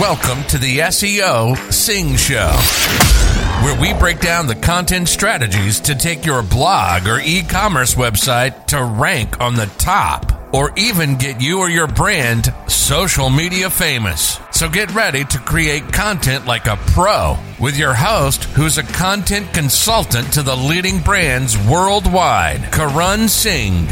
[0.00, 2.50] Welcome to the SEO Singh Show,
[3.64, 8.66] where we break down the content strategies to take your blog or e commerce website
[8.66, 14.40] to rank on the top or even get you or your brand social media famous.
[14.50, 19.54] So get ready to create content like a pro with your host, who's a content
[19.54, 23.86] consultant to the leading brands worldwide, Karan Singh.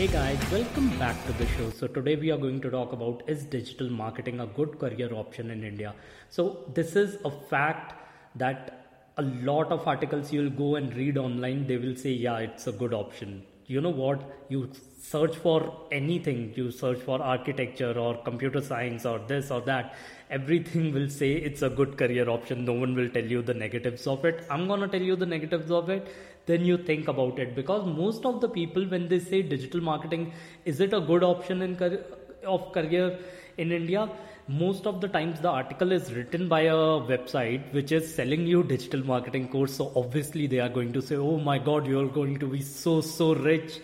[0.00, 1.68] Hey guys, welcome back to the show.
[1.68, 5.50] So today we are going to talk about is digital marketing a good career option
[5.50, 5.94] in India?
[6.30, 7.92] So this is a fact
[8.34, 12.66] that a lot of articles you'll go and read online they will say yeah it's
[12.66, 13.42] a good option.
[13.66, 14.22] You know what?
[14.48, 14.70] You
[15.02, 19.94] search for anything, you search for architecture or computer science or this or that,
[20.30, 22.64] everything will say it's a good career option.
[22.64, 24.46] No one will tell you the negatives of it.
[24.48, 26.08] I'm to tell you the negatives of it
[26.50, 27.54] then you think about it.
[27.54, 30.32] Because most of the people when they say digital marketing
[30.64, 32.04] is it a good option in career,
[32.44, 33.18] of career
[33.58, 34.08] in india?
[34.48, 36.78] Most of the times the article is written by a
[37.10, 39.74] website which is selling you digital marketing course.
[39.74, 43.00] So obviously they are going to say oh my god you're going to be so
[43.00, 43.80] so rich.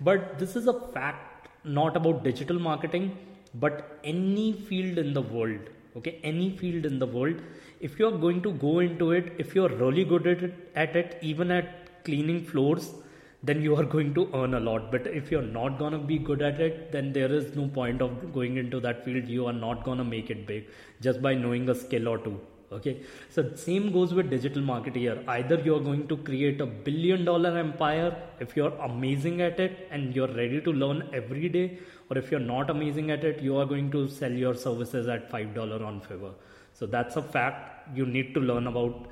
[0.00, 3.16] But this is a fact not about digital marketing
[3.54, 5.60] but any field in the world
[5.96, 6.18] okay?
[6.22, 7.36] Any field in the world
[7.80, 11.18] if you're going to go into it if you're really good at it, at it
[11.22, 12.92] even at cleaning floors
[13.42, 14.92] then you are going to earn a lot.
[14.92, 18.00] But if you're not going to be good at it then there is no point
[18.00, 19.28] of going into that field.
[19.28, 20.66] You are not going to make it big
[21.00, 22.40] just by knowing a skill or two
[22.72, 23.02] okay?
[23.30, 28.16] So same goes with digital marketing either you're going to create a billion dollar empire
[28.40, 31.78] if you're amazing at it and you're ready to learn every day
[32.10, 35.30] or if you're not amazing at it you are going to sell your services at
[35.30, 36.32] five dollar on Fiverr.
[36.74, 37.96] So that's a fact.
[37.96, 39.06] You need to learn about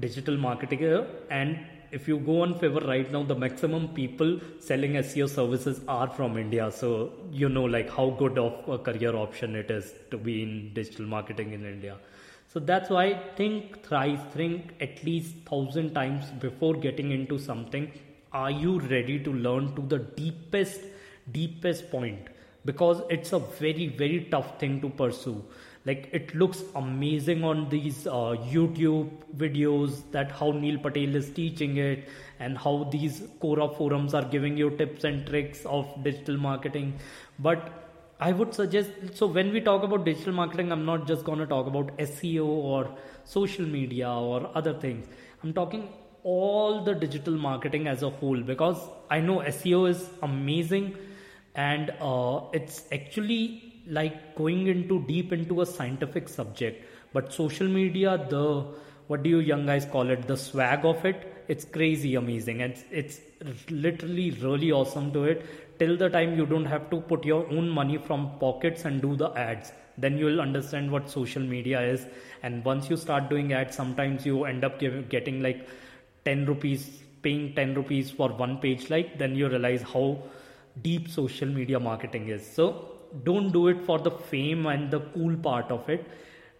[0.00, 1.58] digital marketing and
[1.92, 6.38] if you go on Fiverr right now, the maximum people selling SEO services are from
[6.38, 6.70] India.
[6.72, 10.72] So you know like how good of a career option it is to be in
[10.72, 11.98] digital marketing in India.
[12.48, 17.90] So that's why think thrice, think at least thousand times before getting into something.
[18.32, 20.80] Are you ready to learn to the deepest,
[21.30, 22.28] deepest point?
[22.64, 25.42] Because it's a very, very tough thing to pursue.
[25.84, 31.76] Like it looks amazing on these uh, youtube videos that how neil patel is teaching
[31.76, 32.08] it
[32.38, 36.94] and how these quora forums are giving you tips and tricks of digital marketing.
[37.40, 37.72] But
[38.20, 41.46] i would suggest so when we talk about digital marketing i'm not just going to
[41.52, 42.82] talk about seo or
[43.24, 45.06] social media or other things.
[45.42, 45.88] I'm talking
[46.22, 48.76] all the digital marketing as a whole because
[49.10, 50.94] i know seo is amazing
[51.54, 56.84] and uh, it's actually like going into deep into a scientific subject.
[57.12, 58.66] But social media the
[59.08, 60.26] what do you young guys call it?
[60.26, 62.60] The swag of it it's crazy amazing.
[62.60, 63.20] It's, it's
[63.70, 65.78] literally really awesome to it.
[65.78, 69.16] Till the time you don't have to put your own money from pockets and do
[69.16, 72.06] the ads then you will understand what social media is.
[72.42, 75.68] And once you start doing ads sometimes you end up give, getting like
[76.24, 80.22] 10 rupees paying 10 rupees for one page like then you realize how
[80.80, 82.46] deep social media marketing is.
[82.46, 82.92] So
[83.24, 86.06] don't do it for the fame and the cool part of it.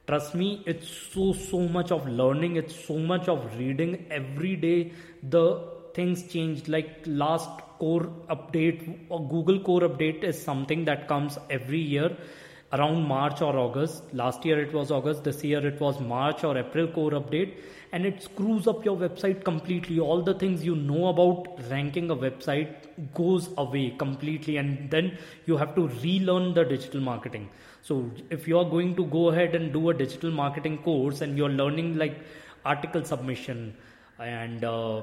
[0.06, 4.06] Trust me it's so so much of learning it's so much of reading.
[4.10, 4.92] Every day
[5.22, 5.64] the
[5.94, 6.68] things change.
[6.68, 12.16] Like last core update google core update is something that comes every year
[12.72, 14.02] around march or august.
[14.14, 15.24] Last year it was august.
[15.24, 17.54] This year it was march or april core update.
[17.92, 20.00] And it screws up your website completely.
[20.00, 22.74] All the things you know about ranking a website
[23.14, 24.56] goes away completely.
[24.56, 27.50] And then you have to relearn the digital marketing.
[27.82, 31.36] So if you are going to go ahead and do a digital marketing course and
[31.36, 32.16] you're learning like
[32.64, 33.76] article submission
[34.18, 35.02] and uh,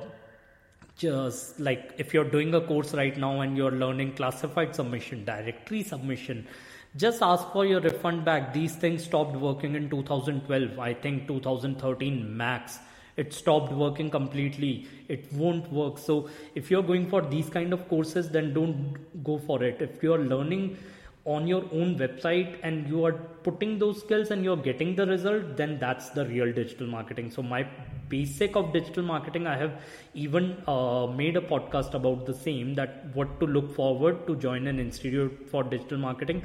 [0.96, 5.84] just like if you're doing a course right now and you're learning classified submission directory
[5.84, 6.47] submission
[6.96, 8.54] just ask for your refund back.
[8.54, 12.80] These things stopped working in 2012 i think 2013 max.
[13.18, 14.88] It stopped working completely.
[15.08, 15.98] It won't work.
[15.98, 19.82] So if you're going for these kind of courses then don't go for it.
[19.82, 20.78] If you're learning
[21.26, 23.14] on your own website and you are
[23.44, 27.30] putting those skills and you're getting the result then that's the real digital marketing.
[27.30, 27.68] So my
[28.09, 29.74] basic of digital marketing i have
[30.14, 34.66] even uh, made a podcast about the same that what to look forward to join
[34.68, 36.42] an institute for digital marketing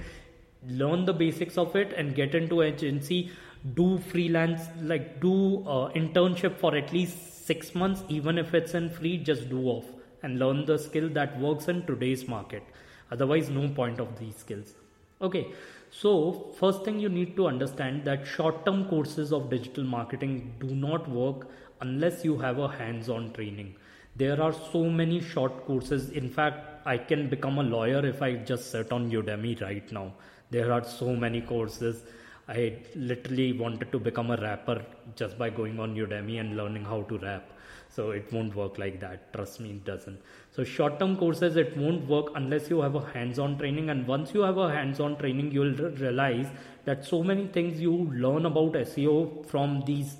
[0.69, 3.31] learn the basics of it and get into agency
[3.75, 8.91] do freelance like do uh, internship for at least 6 months even if it's in
[8.91, 9.85] free just do off
[10.23, 12.63] and learn the skill that works in today's market.
[13.11, 14.75] Otherwise no point of these skills.
[15.21, 15.47] Okay
[15.91, 20.75] so first thing you need to understand that short term courses of digital marketing do
[20.75, 21.47] not work
[21.81, 23.75] unless you have a hands on training
[24.17, 28.35] there are so many short courses in fact I can become a lawyer if I
[28.35, 30.13] just sit on Udemy right now.
[30.51, 32.03] There are so many courses.
[32.47, 34.85] I literally wanted to become a rapper
[35.17, 37.51] just by going on Udemy and learning how to rap.
[37.89, 39.33] So it won't work like that.
[39.33, 40.21] Trust me, it doesn't.
[40.55, 43.89] So short term courses, it won't work unless you have a hands on training.
[43.89, 46.49] And once you have a hands on training, you'll realize
[46.85, 50.17] that so many things you learn about SEO from these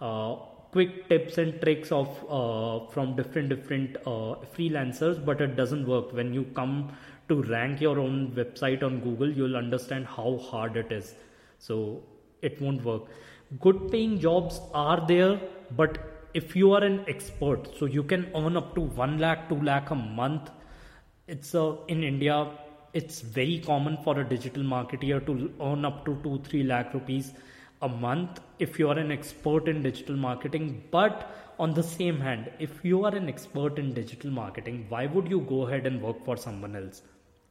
[0.00, 0.36] uh,
[0.72, 6.12] quick tips and tricks of uh, from different different uh, freelancers but it doesn't work.
[6.12, 6.92] When you come
[7.28, 11.14] to rank your own website on google you'll understand how hard it is.
[11.58, 12.02] So
[12.42, 13.02] it won't work.
[13.60, 15.40] Good paying jobs are there
[15.76, 15.98] but
[16.34, 19.90] if you are an expert so you can earn up to 1 lakh 2 lakh
[19.90, 20.50] a month.
[21.26, 22.48] It's a, in india
[22.98, 27.32] it's very common for a digital marketer to earn up to 2 3 lakh rupees
[27.86, 31.26] a month if you are an expert in digital marketing but
[31.58, 35.40] on the same hand if you are an expert in digital marketing why would you
[35.52, 37.02] go ahead and work for someone else?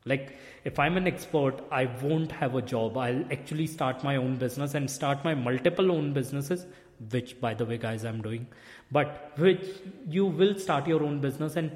[0.05, 2.97] Like if i'm an expert i won't have a job.
[2.97, 6.65] I'll actually start my own business and start my multiple own businesses
[7.11, 8.47] which by the way guys i'm doing
[8.91, 9.65] but which
[10.07, 11.71] you will start your own business and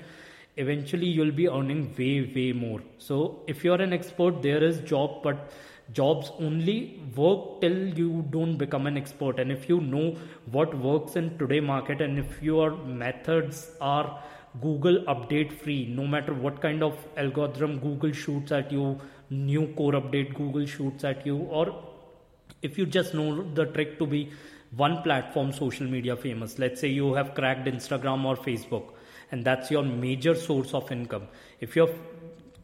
[0.57, 2.81] eventually you'll be earning way way more.
[2.97, 5.51] So if you're an expert there is job but
[5.93, 9.39] jobs only work till you don't become an expert.
[9.39, 10.15] And if you know
[10.51, 14.23] what works in today market and if your methods are
[14.61, 18.99] google update free no matter what kind of algorithm google shoots at you
[19.29, 21.83] new core update google shoots at you or
[22.63, 24.31] if you just know the trick to be
[24.75, 28.85] one platform social media famous let's say you have cracked instagram or facebook
[29.31, 31.27] and that's your major source of income.
[31.59, 31.95] If you've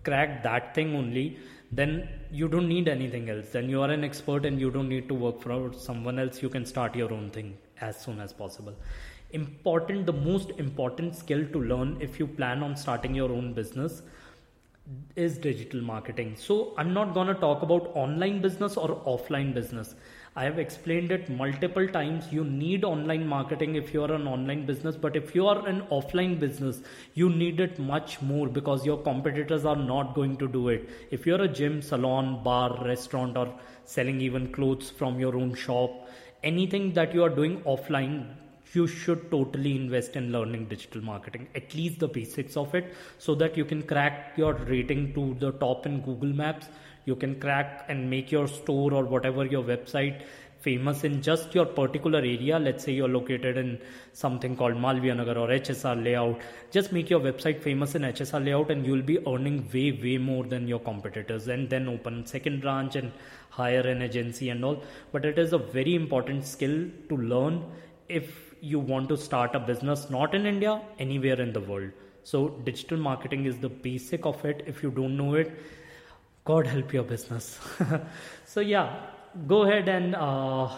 [0.03, 1.39] cracked that thing only
[1.75, 3.49] then you don't need anything else.
[3.51, 6.41] Then you are an expert and you don't need to work for someone else.
[6.41, 8.73] You can start your own thing as soon as possible.
[9.31, 14.01] Important the most important skill to learn if you plan on starting your own business
[15.15, 16.35] is digital marketing.
[16.37, 19.95] So i'm not going to talk about online business or offline business
[20.37, 22.25] I have explained it multiple times.
[22.29, 25.83] You need online marketing if you are an online business, but if you are an
[25.83, 26.81] offline business,
[27.13, 30.89] you need it much more because your competitors are not going to do it.
[31.09, 33.53] If you're a gym, salon, bar, restaurant, or
[33.85, 36.09] selling even clothes from your own shop,
[36.43, 38.25] anything that you are doing offline,
[38.73, 43.35] you should totally invest in learning digital marketing, at least the basics of it, so
[43.35, 46.67] that you can crack your rating to the top in Google Maps
[47.05, 50.23] you can crack and make your store or whatever your website
[50.65, 52.57] famous in just your particular area.
[52.57, 53.79] Let's say you're located in
[54.13, 56.39] something called Malviya Nagar or HSR layout.
[56.71, 60.43] Just make your website famous in HSR layout and you'll be earning way way more
[60.43, 63.11] than your competitors and then open second branch and
[63.49, 64.81] hire an agency and all.
[65.11, 67.63] But it is a very important skill to learn
[68.09, 71.91] if you want to start a business not in India anywhere in the world.
[72.23, 74.63] So digital marketing is the basic of it.
[74.65, 75.51] If you don't know it
[76.45, 77.59] God help your business.
[78.45, 78.95] so, yeah,
[79.47, 80.69] go ahead and uh,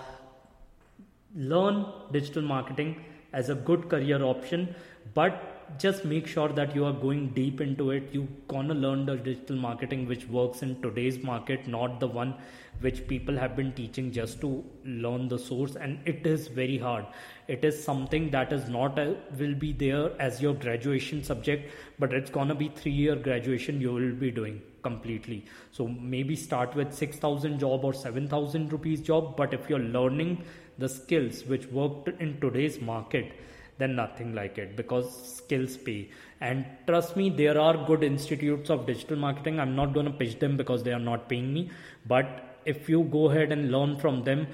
[1.35, 3.03] learn digital marketing
[3.33, 4.73] as a good career option,
[5.13, 8.07] but just make sure that you are going deep into it.
[8.13, 12.35] You gonna learn the digital marketing which works in today's market, not the one
[12.79, 15.75] which people have been teaching just to learn the source.
[15.75, 17.05] And it is very hard.
[17.49, 21.69] It is something that is not a, will be there as your graduation subject,
[21.99, 25.39] but it's gonna be three year graduation you will be doing completely.
[25.71, 30.31] So maybe start with 6000 job or 7000 rupees job but if you're learning
[30.77, 33.33] the skills which worked in today's market
[33.79, 35.99] then nothing like it because skills pay.
[36.41, 39.59] And trust me there are good institutes of digital marketing.
[39.59, 41.69] I'm not going to pitch them because they are not paying me.
[42.07, 44.47] But if you go ahead and learn from them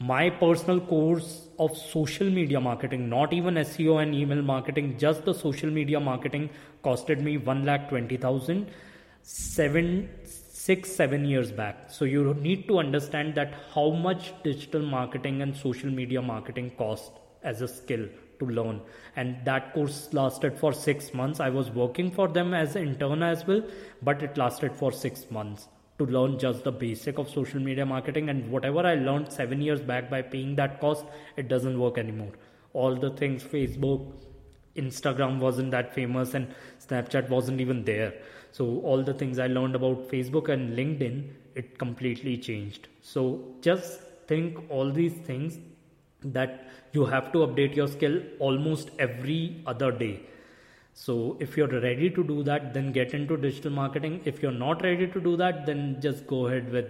[0.00, 5.34] my personal course of social media marketing not even seo and email marketing just the
[5.34, 6.48] social media marketing
[6.84, 8.70] costed me 1 lakh 20000
[9.28, 11.90] seven six seven years back.
[11.90, 17.12] So you need to understand that how much digital marketing and social media marketing cost
[17.42, 18.08] as a skill
[18.38, 18.80] to learn.
[19.16, 21.40] And that course lasted for 6 months.
[21.40, 23.62] I was working for them as an intern as well
[24.02, 25.68] but it lasted for 6 months
[25.98, 28.30] to learn just the basic of social media marketing.
[28.30, 31.04] And whatever i learned 7 years back by paying that cost
[31.36, 32.32] it doesn't work anymore.
[32.72, 34.10] All the things facebook
[34.76, 36.54] instagram wasn't that famous and
[36.86, 38.12] snapchat wasn't even there
[38.52, 42.88] so all the things I learned about Facebook and LinkedIn, it completely changed.
[43.02, 45.58] So just think all these things
[46.22, 50.20] that you have to update your skill almost every other day.
[50.94, 54.20] So if you're ready to do that, then get into digital marketing.
[54.24, 56.86] If you're not ready to do that, then just go ahead with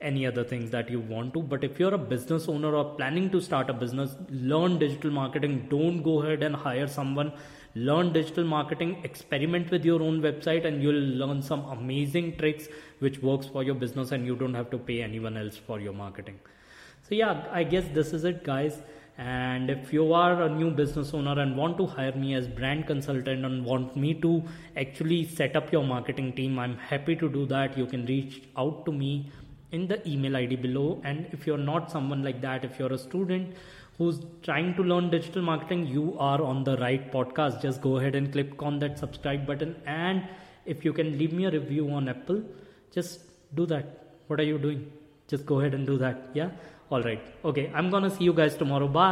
[0.00, 1.42] any other things that you want to.
[1.42, 5.66] But if you're a business owner or planning to start a business, learn digital marketing.
[5.70, 7.32] Don't go ahead and hire someone
[7.74, 13.18] learn digital marketing experiment with your own website and you'll learn some amazing tricks which
[13.22, 16.38] works for your business and you don't have to pay anyone else for your marketing.
[17.08, 18.82] So yeah i guess this is it guys.
[19.18, 22.86] And if you are a new business owner and want to hire me as brand
[22.86, 24.42] consultant and want me to
[24.76, 27.76] actually set up your marketing team i'm happy to do that.
[27.78, 29.30] You can reach out to me
[29.70, 31.00] in the email id below.
[31.04, 33.54] And if you're not someone like that if you're a student
[33.98, 37.60] who's trying to learn digital marketing you are on the right podcast.
[37.62, 39.76] Just go ahead and click on that subscribe button.
[39.86, 40.26] And
[40.66, 42.42] if you can leave me a review on apple
[42.92, 43.20] just
[43.54, 44.16] do that.
[44.26, 44.90] What are you doing?
[45.28, 46.30] Just go ahead and do that.
[46.34, 46.50] Yeah?
[46.90, 47.22] All right.
[47.44, 48.88] Okay i'm gonna see you guys tomorrow.
[48.88, 49.10] Bye